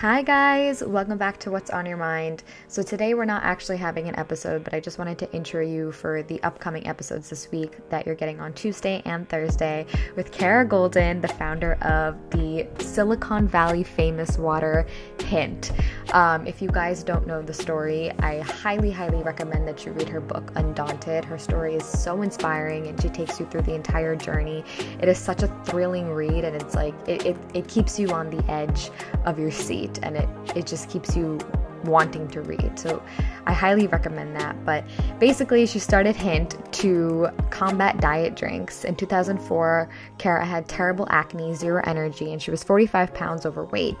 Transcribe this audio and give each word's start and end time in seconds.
Hi, 0.00 0.22
guys, 0.22 0.82
welcome 0.82 1.18
back 1.18 1.38
to 1.40 1.50
What's 1.50 1.68
on 1.68 1.84
Your 1.84 1.98
Mind. 1.98 2.42
So, 2.68 2.82
today 2.82 3.12
we're 3.12 3.26
not 3.26 3.42
actually 3.42 3.76
having 3.76 4.08
an 4.08 4.18
episode, 4.18 4.64
but 4.64 4.72
I 4.72 4.80
just 4.80 4.96
wanted 4.98 5.18
to 5.18 5.30
intro 5.34 5.60
you 5.60 5.92
for 5.92 6.22
the 6.22 6.42
upcoming 6.42 6.86
episodes 6.86 7.28
this 7.28 7.50
week 7.50 7.76
that 7.90 8.06
you're 8.06 8.14
getting 8.14 8.40
on 8.40 8.54
Tuesday 8.54 9.02
and 9.04 9.28
Thursday 9.28 9.84
with 10.16 10.32
Kara 10.32 10.66
Goldin, 10.66 11.20
the 11.20 11.28
founder 11.28 11.74
of 11.82 12.16
the 12.30 12.66
Silicon 12.78 13.46
Valley 13.46 13.82
famous 13.82 14.38
water 14.38 14.86
Hint. 15.22 15.70
Um, 16.14 16.46
if 16.46 16.62
you 16.62 16.70
guys 16.70 17.04
don't 17.04 17.26
know 17.26 17.42
the 17.42 17.52
story, 17.52 18.10
I 18.20 18.40
highly, 18.40 18.90
highly 18.90 19.22
recommend 19.22 19.68
that 19.68 19.84
you 19.84 19.92
read 19.92 20.08
her 20.08 20.20
book, 20.22 20.50
Undaunted. 20.56 21.26
Her 21.26 21.38
story 21.38 21.74
is 21.74 21.84
so 21.84 22.22
inspiring 22.22 22.86
and 22.86 22.98
she 23.02 23.10
takes 23.10 23.38
you 23.38 23.44
through 23.44 23.62
the 23.62 23.74
entire 23.74 24.16
journey. 24.16 24.64
It 24.98 25.10
is 25.10 25.18
such 25.18 25.42
a 25.42 25.48
thrilling 25.66 26.08
read, 26.10 26.44
and 26.44 26.56
it's 26.56 26.74
like 26.74 26.94
it, 27.06 27.26
it, 27.26 27.36
it 27.52 27.68
keeps 27.68 27.98
you 27.98 28.08
on 28.12 28.30
the 28.30 28.42
edge 28.50 28.90
of 29.26 29.38
your 29.38 29.50
seat 29.50 29.89
and 29.98 30.16
it, 30.16 30.28
it 30.54 30.66
just 30.66 30.88
keeps 30.88 31.16
you 31.16 31.38
wanting 31.84 32.28
to 32.28 32.42
read. 32.42 32.78
So 32.78 33.02
I 33.46 33.52
highly 33.52 33.86
recommend 33.86 34.36
that. 34.36 34.64
But 34.64 34.84
basically, 35.18 35.66
she 35.66 35.78
started 35.78 36.16
Hint 36.16 36.56
to 36.74 37.28
combat 37.50 38.00
diet 38.00 38.36
drinks. 38.36 38.84
In 38.84 38.94
2004, 38.96 39.88
Kara 40.18 40.44
had 40.44 40.68
terrible 40.68 41.06
acne, 41.10 41.54
zero 41.54 41.82
energy, 41.84 42.32
and 42.32 42.40
she 42.40 42.50
was 42.50 42.62
45 42.62 43.14
pounds 43.14 43.46
overweight. 43.46 43.96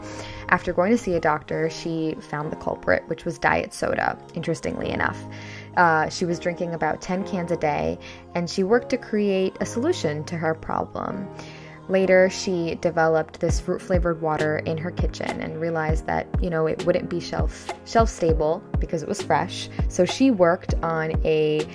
After 0.48 0.72
going 0.72 0.90
to 0.90 0.98
see 0.98 1.14
a 1.14 1.20
doctor, 1.20 1.70
she 1.70 2.16
found 2.20 2.52
the 2.52 2.56
culprit, 2.56 3.04
which 3.06 3.24
was 3.24 3.38
diet 3.38 3.72
soda, 3.72 4.18
interestingly 4.34 4.90
enough. 4.90 5.22
Uh, 5.76 6.08
she 6.08 6.24
was 6.24 6.38
drinking 6.38 6.74
about 6.74 7.00
10 7.00 7.24
cans 7.26 7.50
a 7.50 7.56
day, 7.56 7.98
and 8.34 8.50
she 8.50 8.62
worked 8.62 8.90
to 8.90 8.98
create 8.98 9.56
a 9.60 9.66
solution 9.66 10.24
to 10.24 10.36
her 10.36 10.54
problem. 10.54 11.28
Later, 11.90 12.30
she 12.30 12.76
developed 12.76 13.40
this 13.40 13.58
fruit 13.58 13.82
flavored 13.82 14.22
water 14.22 14.58
in 14.58 14.78
her 14.78 14.92
kitchen 14.92 15.40
and 15.40 15.60
realized 15.60 16.06
that, 16.06 16.28
you 16.40 16.48
know, 16.48 16.68
it 16.68 16.86
wouldn't 16.86 17.10
be 17.10 17.18
shelf 17.18 17.68
shelf 17.84 18.08
stable 18.08 18.62
because 18.78 19.02
it 19.02 19.08
was 19.08 19.20
fresh. 19.20 19.68
So 19.88 20.04
she 20.04 20.30
worked 20.30 20.74
on 20.84 21.20
a 21.26 21.66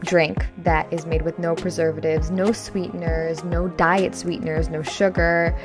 drink 0.00 0.46
that 0.58 0.92
is 0.92 1.06
made 1.06 1.22
with 1.22 1.38
no 1.38 1.54
preservatives, 1.54 2.30
no 2.30 2.52
sweeteners, 2.52 3.42
no 3.42 3.68
diet 3.68 4.14
sweeteners, 4.14 4.68
no 4.68 4.82
sugar, 4.82 5.58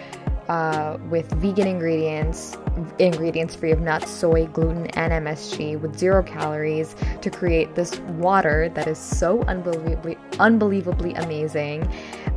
uh, 0.48 0.98
with 1.09 1.30
vegan 1.34 1.67
ingredients, 1.67 2.58
ingredients 3.00 3.54
free 3.54 3.72
of 3.72 3.81
nuts, 3.81 4.09
soy, 4.09 4.45
gluten, 4.48 4.88
and 4.92 5.26
MSG, 5.26 5.80
with 5.80 5.98
zero 5.98 6.23
calories 6.23 6.95
to 7.22 7.30
create 7.30 7.76
this 7.76 8.00
water 8.00 8.70
that 8.76 8.88
is 8.88 8.98
so 8.98 9.42
unbelievably, 9.44 10.17
unbelievably 10.39 11.14
amazing. 11.16 11.86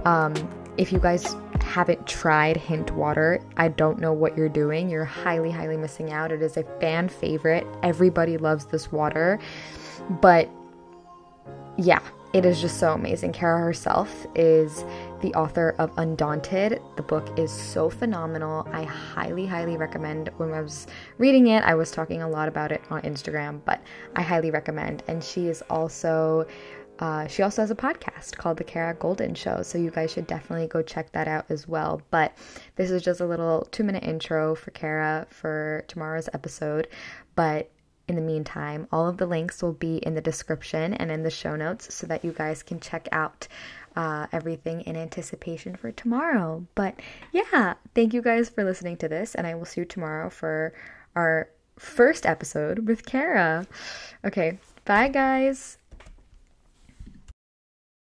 Um, 0.04 0.34
if 0.78 0.92
you 0.92 0.98
guys 0.98 1.34
haven't 1.62 2.06
tried 2.06 2.56
Hint 2.56 2.90
Water, 2.92 3.40
I 3.56 3.68
don't 3.68 3.98
know 3.98 4.12
what 4.12 4.36
you're 4.36 4.48
doing. 4.48 4.88
You're 4.90 5.04
highly, 5.04 5.50
highly 5.50 5.76
missing 5.76 6.12
out. 6.12 6.32
It 6.32 6.42
is 6.42 6.56
a 6.56 6.64
fan 6.80 7.08
favorite. 7.08 7.66
Everybody 7.82 8.36
loves 8.36 8.66
this 8.66 8.92
water. 8.92 9.38
But 10.20 10.48
yeah, 11.76 12.00
it 12.32 12.44
is 12.44 12.60
just 12.60 12.78
so 12.78 12.92
amazing. 12.92 13.32
Kara 13.32 13.58
herself 13.58 14.26
is 14.34 14.84
the 15.22 15.32
author 15.34 15.74
of 15.78 15.90
Undaunted. 15.96 16.82
The 16.96 17.02
book 17.02 17.38
is 17.38 17.50
so 17.50 17.88
phenomenal. 17.88 18.68
I 18.72 18.84
highly, 18.84 19.46
highly 19.46 19.78
recommend. 19.78 20.30
When 20.36 20.52
I 20.52 20.60
was 20.60 20.86
reading 21.16 21.46
it, 21.46 21.62
I 21.64 21.74
was 21.74 21.90
talking 21.90 22.20
a 22.20 22.28
lot 22.28 22.48
about 22.48 22.72
it 22.72 22.82
on 22.90 23.00
Instagram, 23.02 23.60
but 23.64 23.80
I 24.14 24.22
highly 24.22 24.50
recommend. 24.50 25.02
And 25.08 25.24
she 25.24 25.48
is 25.48 25.62
also 25.70 26.46
uh, 26.98 27.26
she 27.26 27.42
also 27.42 27.62
has 27.62 27.70
a 27.70 27.74
podcast 27.74 28.36
called 28.36 28.56
The 28.56 28.64
Kara 28.64 28.94
Goldin 28.94 29.36
Show, 29.36 29.62
so 29.62 29.78
you 29.78 29.90
guys 29.90 30.10
should 30.10 30.26
definitely 30.26 30.66
go 30.66 30.82
check 30.82 31.12
that 31.12 31.28
out 31.28 31.46
as 31.48 31.68
well. 31.68 32.00
But 32.10 32.36
this 32.76 32.90
is 32.90 33.02
just 33.02 33.20
a 33.20 33.26
little 33.26 33.68
two 33.70 33.84
minute 33.84 34.04
intro 34.04 34.54
for 34.54 34.70
Kara 34.70 35.26
for 35.30 35.84
tomorrow's 35.88 36.28
episode. 36.32 36.88
But 37.34 37.70
in 38.08 38.14
the 38.14 38.22
meantime, 38.22 38.86
all 38.92 39.08
of 39.08 39.16
the 39.16 39.26
links 39.26 39.62
will 39.62 39.72
be 39.72 39.96
in 39.98 40.14
the 40.14 40.20
description 40.20 40.94
and 40.94 41.10
in 41.10 41.22
the 41.22 41.30
show 41.30 41.56
notes 41.56 41.92
so 41.94 42.06
that 42.06 42.24
you 42.24 42.32
guys 42.32 42.62
can 42.62 42.80
check 42.80 43.08
out 43.12 43.48
uh, 43.96 44.26
everything 44.32 44.82
in 44.82 44.96
anticipation 44.96 45.74
for 45.74 45.90
tomorrow. 45.90 46.64
But 46.74 47.00
yeah, 47.32 47.74
thank 47.94 48.14
you 48.14 48.22
guys 48.22 48.48
for 48.48 48.64
listening 48.64 48.96
to 48.98 49.08
this, 49.08 49.34
and 49.34 49.46
I 49.46 49.54
will 49.54 49.64
see 49.64 49.80
you 49.80 49.84
tomorrow 49.84 50.30
for 50.30 50.72
our 51.14 51.48
first 51.78 52.26
episode 52.26 52.86
with 52.86 53.04
Kara. 53.04 53.66
Okay, 54.24 54.58
bye 54.84 55.08
guys. 55.08 55.78